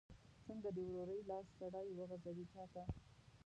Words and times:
څنګه 0.45 0.69
د 0.73 0.77
ورورۍ 0.89 1.19
لاس 1.29 1.47
سړی 1.59 1.87
وغځوي 1.97 2.45
چاته؟ 2.53 2.83